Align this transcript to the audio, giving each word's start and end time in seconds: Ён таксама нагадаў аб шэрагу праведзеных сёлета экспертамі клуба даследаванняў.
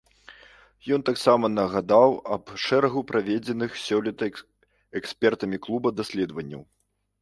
Ён 0.95 1.03
таксама 1.09 1.45
нагадаў 1.59 2.09
аб 2.37 2.43
шэрагу 2.65 3.05
праведзеных 3.13 3.71
сёлета 3.87 4.33
экспертамі 4.99 5.57
клуба 5.71 5.99
даследаванняў. 6.03 6.71